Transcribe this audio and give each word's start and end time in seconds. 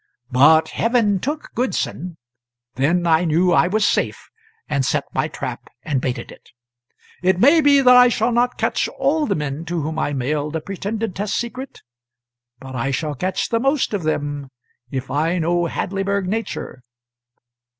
But 0.31 0.69
heaven 0.69 1.19
took 1.19 1.51
Goodson; 1.53 2.17
then 2.73 3.05
I 3.05 3.23
knew 3.23 3.51
I 3.51 3.67
was 3.67 3.85
safe, 3.87 4.31
and 4.67 4.81
I 4.81 4.85
set 4.85 5.03
my 5.13 5.27
trap 5.27 5.69
and 5.83 6.01
baited 6.01 6.31
it. 6.31 6.49
It 7.21 7.39
may 7.39 7.61
be 7.61 7.81
that 7.81 7.95
I 7.95 8.07
shall 8.07 8.31
not 8.31 8.57
catch 8.57 8.87
all 8.87 9.27
the 9.27 9.35
men 9.35 9.63
to 9.65 9.81
whom 9.83 9.99
I 9.99 10.13
mailed 10.13 10.53
the 10.53 10.61
pretended 10.61 11.15
test 11.15 11.37
secret, 11.37 11.83
but 12.59 12.75
I 12.75 12.89
shall 12.89 13.13
catch 13.13 13.49
the 13.49 13.59
most 13.59 13.93
of 13.93 14.01
them, 14.01 14.49
if 14.89 15.11
I 15.11 15.37
know 15.37 15.67
Hadleyburg 15.67 16.25
nature. 16.27 16.81